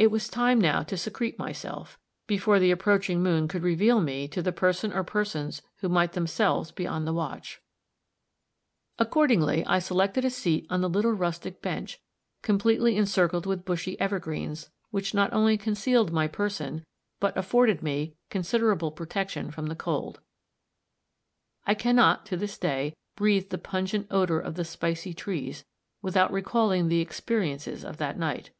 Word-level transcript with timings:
It 0.00 0.12
was 0.12 0.28
time 0.28 0.60
now 0.60 0.84
to 0.84 0.96
secrete 0.96 1.40
myself, 1.40 1.98
before 2.28 2.60
the 2.60 2.70
approaching 2.70 3.20
moon 3.20 3.48
should 3.48 3.64
reveal 3.64 4.00
me 4.00 4.28
to 4.28 4.40
the 4.40 4.52
person 4.52 4.92
or 4.92 5.02
persons 5.02 5.60
who 5.78 5.88
might 5.88 6.12
themselves 6.12 6.70
be 6.70 6.86
on 6.86 7.04
the 7.04 7.12
watch. 7.12 7.60
Accordingly, 9.00 9.66
I 9.66 9.80
selected 9.80 10.24
a 10.24 10.30
seat 10.30 10.68
on 10.70 10.82
the 10.82 10.88
little 10.88 11.10
rustic 11.10 11.60
bench, 11.60 11.98
completely 12.42 12.96
encircled 12.96 13.44
with 13.44 13.64
bushy 13.64 13.98
evergreens, 13.98 14.70
which 14.92 15.14
not 15.14 15.32
only 15.32 15.58
concealed 15.58 16.12
my 16.12 16.28
person, 16.28 16.84
but 17.18 17.36
afforded 17.36 17.82
me 17.82 18.14
considerable 18.30 18.92
protection 18.92 19.50
from 19.50 19.66
the 19.66 19.74
cold. 19.74 20.20
I 21.66 21.74
can 21.74 21.96
not, 21.96 22.24
to 22.26 22.36
this 22.36 22.56
day, 22.56 22.94
breathe 23.16 23.50
the 23.50 23.58
pungent 23.58 24.06
odor 24.12 24.38
of 24.38 24.54
the 24.54 24.64
spicy 24.64 25.12
trees, 25.12 25.64
without 26.02 26.30
recalling 26.30 26.86
the 26.86 27.00
experiences 27.00 27.84
of 27.84 27.96
that 27.96 28.16
night. 28.16 28.52